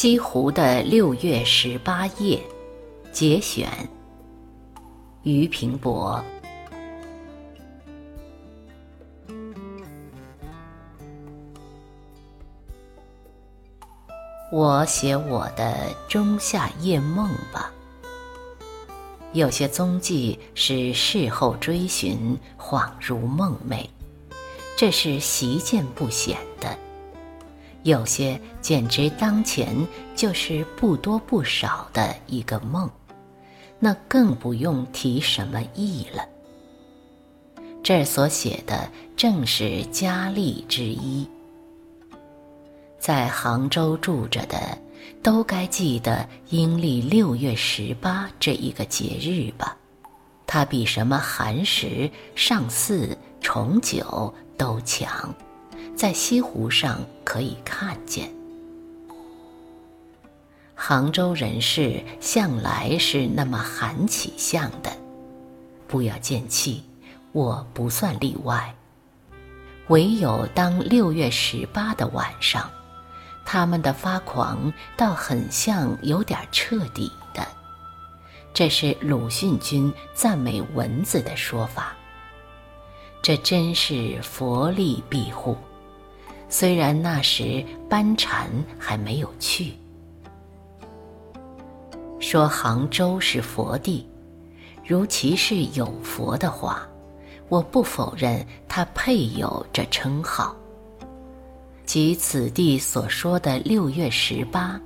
[0.00, 2.40] 西湖的六月十八夜，
[3.10, 3.68] 节选。
[5.24, 6.22] 俞平伯。
[14.52, 15.74] 我写我的
[16.08, 17.72] 仲夏夜梦吧。
[19.32, 23.88] 有些踪迹是事后追寻，恍如梦寐，
[24.76, 26.68] 这是习见不显的；
[27.82, 29.74] 有些简直当前
[30.14, 32.90] 就是不多不少的一个梦，
[33.78, 36.26] 那更不用提什么意了。
[37.82, 41.26] 这儿所写的正是佳丽之一。
[42.98, 44.76] 在杭州住着的，
[45.22, 49.76] 都该记得阴历六月十八这一个节日吧？
[50.46, 55.32] 它比什么寒食、上巳、重九都强，
[55.98, 58.32] 在西湖上可以看见。
[60.72, 64.92] 杭州人士向来是那么寒起相的，
[65.88, 66.84] 不要见气，
[67.32, 68.72] 我不算例外。
[69.88, 72.70] 唯有当六月十八的晚上。
[73.44, 77.44] 他们的发狂倒很像有点彻底的，
[78.54, 81.96] 这是鲁迅君赞美蚊子的说法。
[83.20, 85.56] 这真是佛力庇护，
[86.48, 89.72] 虽然那时班禅还没有去。
[92.20, 94.06] 说杭州是佛地，
[94.84, 96.86] 如其是有佛的话，
[97.48, 100.54] 我不否认他配有这称号。
[101.86, 104.78] 即此地所说的六月十八，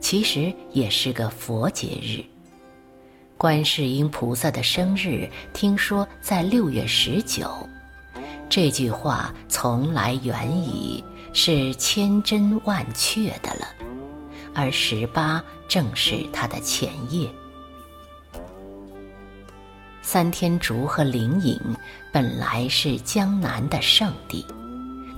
[0.00, 2.22] 其实也是个佛节日。
[3.38, 7.50] 观世音菩萨的生日听说在六月十九，
[8.50, 13.66] 这句话从来远矣是千真万确的了，
[14.54, 17.28] 而十八正是他的前夜。
[20.02, 21.60] 三天竺和灵隐
[22.12, 24.44] 本来是江南的圣地。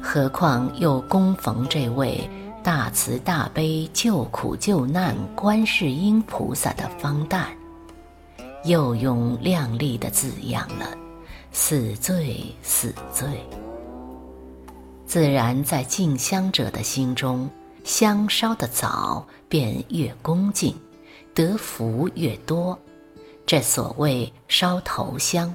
[0.03, 2.29] 何况又恭逢这位
[2.63, 7.47] 大慈大悲救苦救难观世音菩萨的方诞，
[8.65, 10.87] 又用亮丽的字样了，
[11.53, 13.29] 死罪死罪。
[15.13, 17.47] 自然在敬香者的心中，
[17.85, 20.75] 香烧得早便越恭敬，
[21.35, 22.79] 得福越多。
[23.45, 25.55] 这所谓烧头香，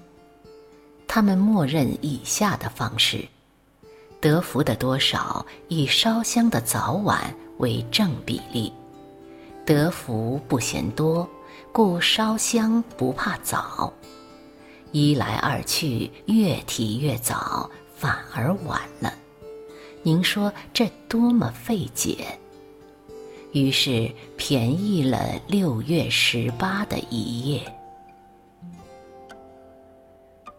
[1.07, 3.27] 他们默认以下的方式。
[4.21, 8.71] 得福的多少以烧香的早晚为正比例，
[9.65, 11.27] 得福不嫌多，
[11.71, 13.91] 故烧香不怕早。
[14.91, 19.11] 一来二去，越提越早，反而晚了。
[20.07, 22.25] 您说这多么费解？
[23.51, 27.61] 于是便宜了六月十八的一夜。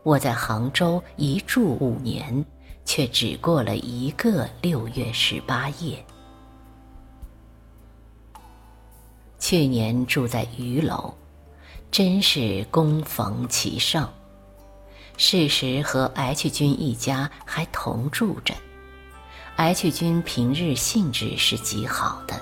[0.03, 2.45] 我在杭州一住五年。
[2.85, 6.03] 却只过了一个六月十八夜。
[9.39, 11.13] 去年住在余楼，
[11.91, 14.09] 真是恭逢其盛。
[15.19, 18.55] 事实和 H 君一家还同住着。
[19.59, 22.41] H 君平日兴致是极好的，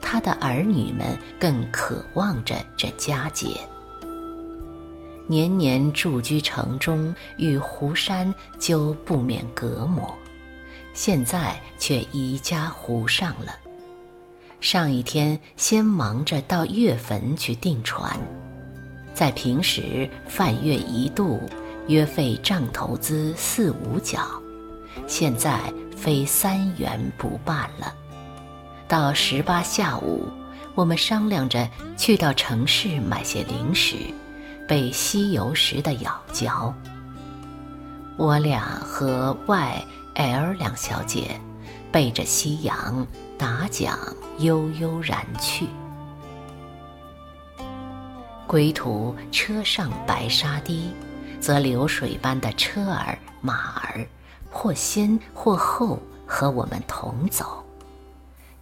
[0.00, 3.60] 他的儿女们更渴望着这佳节。
[5.28, 10.12] 年年住居城中，与湖山就不免隔膜，
[10.94, 13.54] 现在却移家湖上了。
[14.60, 18.18] 上一天先忙着到月坟去订船，
[19.14, 21.40] 在平时泛月一度，
[21.86, 24.18] 约费账头资四五角，
[25.06, 25.58] 现在
[25.96, 27.94] 非三元不办了。
[28.86, 30.28] 到十八下午，
[30.74, 33.96] 我们商量着去到城市买些零食。
[34.66, 36.74] 被西游时的咬嚼，
[38.18, 39.84] 我俩和 Y、
[40.16, 41.40] L 两小姐
[41.90, 43.06] 背着夕阳
[43.38, 43.98] 打桨，
[44.40, 45.66] 悠悠然去。
[48.46, 50.92] 归途车上白沙堤，
[51.40, 54.06] 则流水般的车儿马儿，
[54.60, 57.62] 或先或后和我们同走。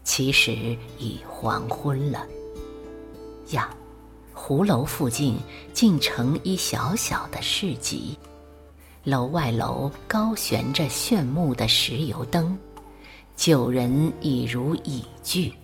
[0.04, 0.52] 其实
[0.98, 2.26] 已黄昏了，
[3.52, 3.70] 呀。
[4.34, 5.38] 湖楼附近
[5.72, 8.18] 竟成一小小的市集，
[9.04, 12.56] 楼外楼高悬着炫目的石油灯，
[13.34, 15.54] 酒人已如蚁聚。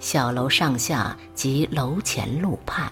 [0.00, 2.90] 小楼上下及楼前路畔，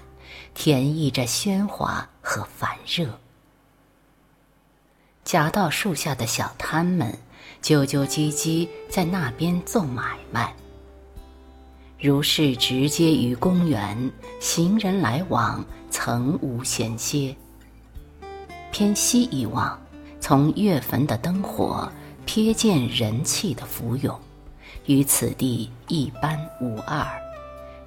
[0.53, 3.09] 填溢着喧哗和烦热。
[5.25, 7.19] 夹道树下的小摊们，
[7.63, 10.55] 啾啾唧唧在那边做买卖。
[11.99, 17.35] 如是直接于公园，行人来往，曾无闲歇。
[18.71, 19.81] 偏西一望，
[20.21, 21.91] 从月坟的灯火，
[22.27, 24.21] 瞥见人气的浮涌，
[24.85, 27.07] 与此地一般无二。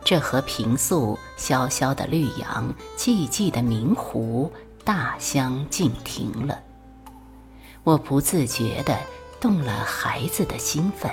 [0.04, 4.52] 这和平素萧萧的绿杨、寂寂的明湖
[4.84, 6.64] 大相径庭了。
[7.88, 9.00] 我不自觉地
[9.40, 11.10] 动了孩子的兴奋。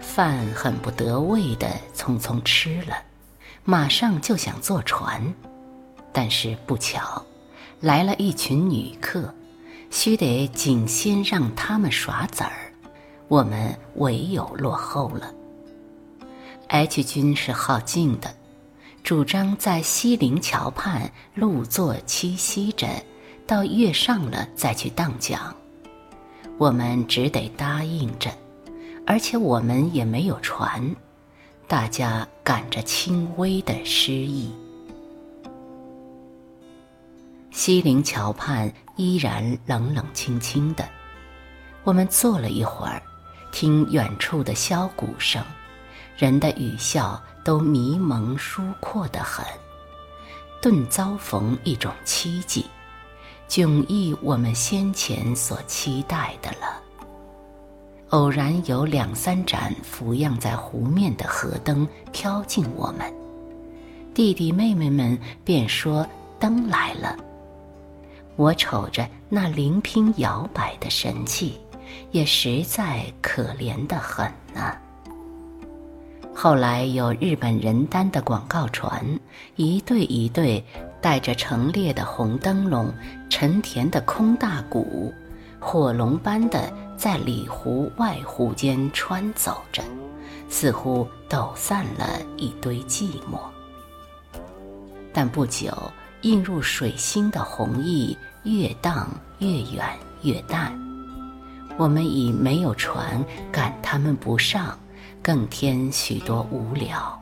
[0.00, 2.96] 饭很不得味的匆匆吃了，
[3.64, 5.22] 马上就想坐船，
[6.10, 7.22] 但是不巧，
[7.80, 9.34] 来了一群女客，
[9.90, 12.72] 须得紧先让他们耍子儿，
[13.28, 15.34] 我们唯有落后了。
[16.68, 18.34] H 君是好静的，
[19.02, 22.88] 主张在西泠桥畔露坐栖息着，
[23.50, 25.52] 到月上了再去荡桨，
[26.56, 28.30] 我们只得答应着。
[29.04, 30.94] 而且我们也没有船，
[31.66, 34.54] 大家赶着轻微的诗意。
[37.50, 40.88] 西泠桥畔依然冷冷清清的，
[41.82, 43.02] 我们坐了一会儿，
[43.50, 45.42] 听远处的箫鼓声，
[46.16, 49.44] 人的语笑都迷蒙疏阔得很，
[50.62, 52.64] 顿遭逢一种期冀，
[53.50, 56.80] 迥异我们先前所期待的了。
[58.10, 63.12] 偶然有两三盏浮漾在湖面的河灯飘进我们，
[64.14, 66.06] 弟弟妹妹们便说
[66.38, 67.16] 灯来了。
[68.36, 71.58] 我瞅着那灵拼摇摆的神气，
[72.12, 74.76] 也实在可怜得很呢。
[76.32, 79.04] 后来有日本人单的广告船，
[79.56, 80.64] 一对一对
[81.00, 82.92] 带着陈列的红灯笼、
[83.28, 85.12] 沉田的空大鼓，
[85.58, 86.72] 火龙般的。
[87.00, 89.82] 在里湖外湖间穿走着，
[90.50, 93.40] 似乎抖散了一堆寂寞。
[95.10, 95.72] 但不久，
[96.20, 99.08] 映入水心的红意越荡
[99.38, 100.78] 越远越淡，
[101.78, 104.78] 我们已没有船赶他们不上，
[105.22, 107.19] 更添许多无聊。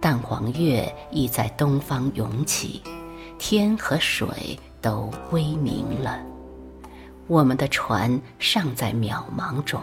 [0.00, 2.82] 淡黄月已在东方涌起，
[3.38, 6.22] 天和水都微明了。
[7.26, 9.82] 我们的船尚在渺茫中，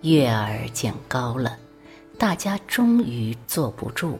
[0.00, 1.56] 月儿渐高了，
[2.18, 4.18] 大家终于坐不住，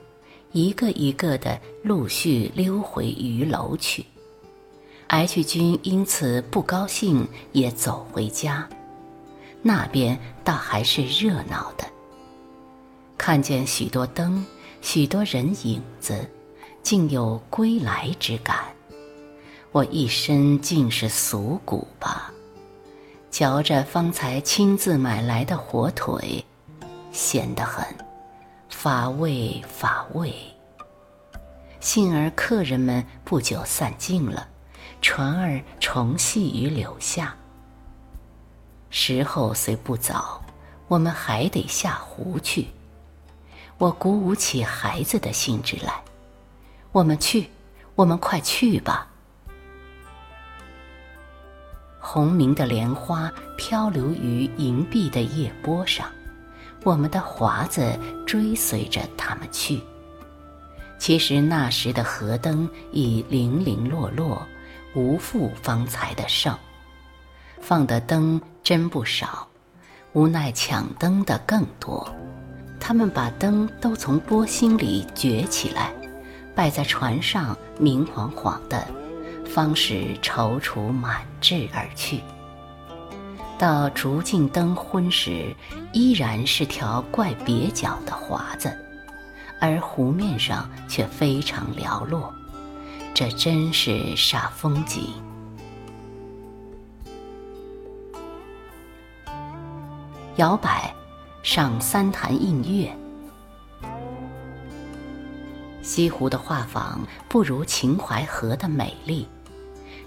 [0.52, 4.04] 一个一个的陆续溜回鱼楼去。
[5.08, 8.68] H 君因此不高兴，也走回家。
[9.60, 11.84] 那边倒还是热闹的，
[13.20, 14.42] 看见许多灯，
[14.80, 16.26] 许多人影子，
[16.82, 18.74] 竟有归来之感。
[19.72, 22.32] 我一身尽是俗骨吧，
[23.30, 26.42] 嚼着方才亲自买来的火腿，
[27.12, 27.84] 咸得很，
[28.70, 30.34] 乏味乏味。
[31.78, 34.48] 幸而客人们不久散尽了，
[35.02, 37.36] 船儿重系于柳下。
[38.88, 40.42] 时候虽不早，
[40.88, 42.66] 我们还得下湖去。
[43.80, 46.04] 我鼓舞起孩子的兴致来，
[46.92, 47.48] 我们去，
[47.94, 49.08] 我们快去吧。
[51.98, 56.06] 红明的莲花漂流于银碧的夜波上，
[56.84, 59.80] 我们的华子追随着他们去。
[60.98, 64.46] 其实那时的河灯已零零落落，
[64.94, 66.54] 无复方才的盛。
[67.62, 69.48] 放的灯真不少，
[70.12, 72.14] 无奈抢灯的更多。
[72.90, 75.92] 他们把灯都从波心里掘起来，
[76.56, 78.84] 摆在船上，明晃晃的。
[79.46, 82.20] 方使踌躇满志而去。
[83.56, 85.54] 到逐径灯昏时，
[85.92, 88.76] 依然是条怪蹩脚的华子，
[89.60, 92.34] 而湖面上却非常寥落。
[93.14, 95.14] 这真是煞风景。
[100.34, 100.92] 摇摆，
[101.42, 102.94] 上三潭映月。
[105.82, 109.26] 西湖的画舫不如秦淮河的美丽。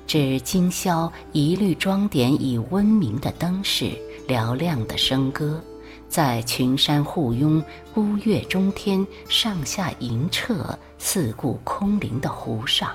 [0.06, 3.98] 只今宵一律装点以温明的灯饰，
[4.28, 5.64] 嘹亮的笙歌，
[6.10, 7.64] 在群山护拥、
[7.94, 12.92] 孤月中天、上下银澈、四顾空灵的湖上，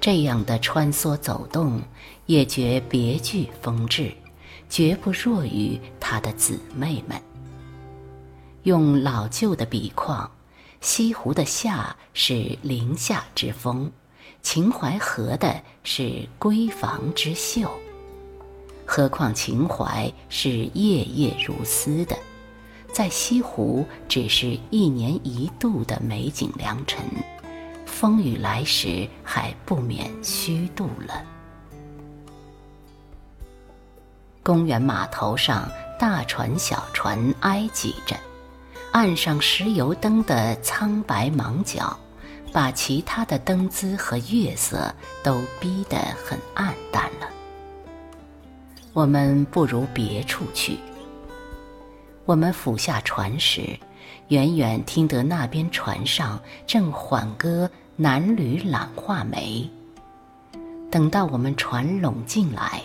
[0.00, 1.82] 这样的穿梭走动，
[2.26, 4.12] 也觉别具风致，
[4.68, 7.20] 绝不弱于他的姊妹们。
[8.64, 10.30] 用老旧的笔况，
[10.82, 13.90] 西湖的夏是林下之风。
[14.42, 17.70] 秦淮河的是闺房之秀，
[18.86, 22.16] 何况秦淮是夜夜如丝的，
[22.92, 27.02] 在西湖只是一年一度的美景良辰，
[27.86, 31.22] 风雨来时还不免虚度了。
[34.42, 38.16] 公园码头上，大船小船挨挤着，
[38.92, 41.96] 岸上石油灯的苍白芒角，
[42.52, 44.92] 把其他的灯姿和月色
[45.22, 47.28] 都逼得很暗淡了。
[48.92, 50.76] 我们不如别处去。
[52.24, 53.78] 我们俯下船时，
[54.28, 59.68] 远远听得那边船上正缓歌男女揽画眉。
[60.90, 62.82] 等到我们船拢进来。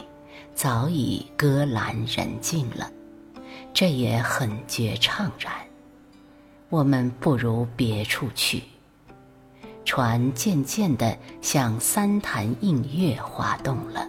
[0.54, 2.90] 早已歌阑人静了，
[3.74, 5.54] 这也很觉怅然。
[6.70, 8.64] 我们不如别处去。
[9.86, 14.08] 船渐渐地向三潭映月滑动了。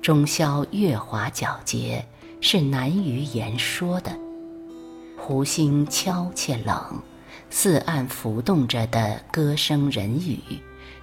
[0.00, 2.04] 中宵月华皎洁，
[2.40, 4.10] 是难于言说的。
[5.16, 7.00] 湖心悄且冷，
[7.50, 10.40] 四岸浮动着的歌声人语，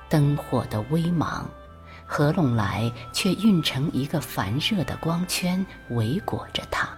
[0.09, 1.49] 灯火的微芒。
[2.05, 6.89] 合拢来，却运成一个烦热的光圈，围裹着它。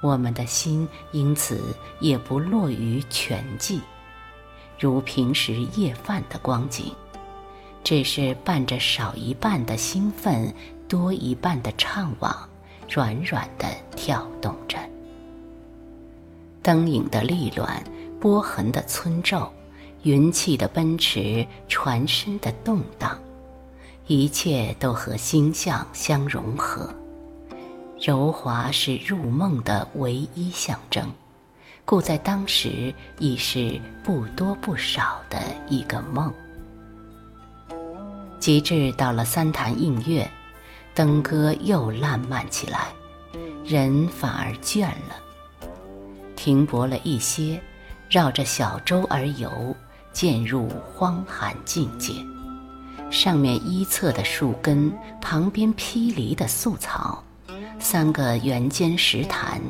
[0.00, 1.60] 我们的心因此
[2.00, 3.80] 也不落于全寂，
[4.78, 6.92] 如平时夜饭的光景，
[7.82, 10.54] 只是伴着少一半的兴奋，
[10.88, 12.32] 多一半的怅惘，
[12.88, 14.78] 软软的跳动着。
[16.62, 17.82] 灯影的立乱，
[18.20, 19.50] 波痕的村皱，
[20.02, 23.18] 云气的奔驰，船身的动荡。
[24.06, 26.88] 一切都和星象相融合，
[28.00, 31.10] 柔滑是入梦的唯一象征，
[31.84, 36.32] 故在当时已是不多不少的一个梦。
[38.38, 40.30] 及至到了三潭映月，
[40.94, 42.86] 灯歌又烂漫起来，
[43.64, 45.68] 人反而倦了，
[46.36, 47.60] 停泊了一些，
[48.08, 49.74] 绕着小舟而游，
[50.12, 52.12] 渐入荒寒境界。
[53.10, 57.24] 上面一侧的树根，旁边披离的素草，
[57.80, 59.60] 三个圆尖石潭，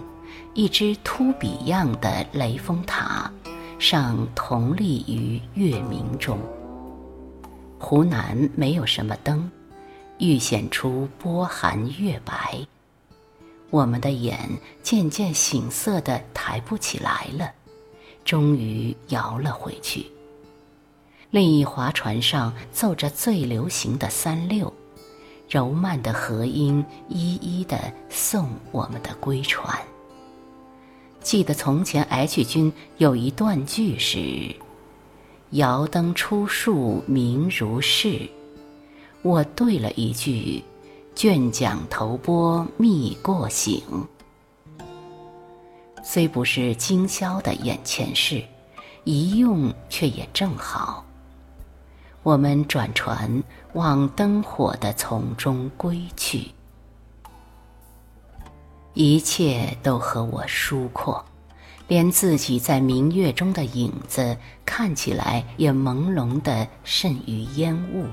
[0.55, 3.31] 一只秃笔样的雷峰塔，
[3.79, 6.39] 尚同立于月明中。
[7.79, 9.51] 湖南没有什么灯，
[10.19, 12.59] 愈显出波寒月白。
[13.71, 14.39] 我们的眼
[14.83, 17.53] 渐渐醒色的抬不起来了，
[18.25, 20.07] 终于摇了回去。
[21.31, 24.73] 另一划船上奏着最流行的三六，
[25.49, 29.79] 柔曼的和音一一的送我们的归船。
[31.21, 34.55] 记得从前 H 君有一段句是
[35.51, 38.29] ：“摇灯出树明如是。”
[39.23, 40.63] 我对了一句
[41.15, 43.83] ：“卷桨头波觅过醒。”
[46.05, 48.43] 虽不是今宵的眼前事，
[49.05, 51.05] 一用却也正好。
[52.29, 53.43] 我们转船
[53.73, 56.51] 往灯火的丛中归去，
[58.93, 61.25] 一切都和我疏阔，
[61.87, 68.05] 连自己在明月中的影子看起来也朦胧的甚于烟雾。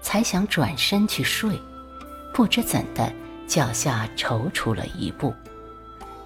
[0.00, 1.60] 才想转身去睡，
[2.32, 3.12] 不知怎的
[3.48, 5.34] 脚下踌躇了一步，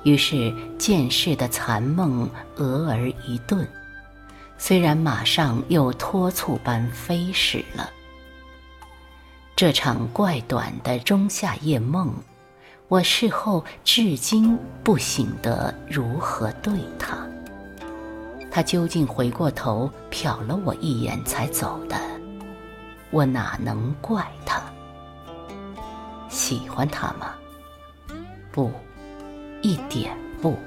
[0.02, 3.66] 于是见事的残梦俄而一顿。
[4.60, 7.88] 虽然马上又脱促般飞逝了，
[9.54, 12.12] 这场怪短的中夏夜梦，
[12.88, 17.16] 我事后至今不醒得如何对他。
[18.50, 21.96] 他究竟回过头瞟了我一眼才走的，
[23.10, 24.60] 我哪能怪他？
[26.28, 27.34] 喜欢他吗？
[28.50, 28.72] 不，
[29.62, 30.58] 一点不。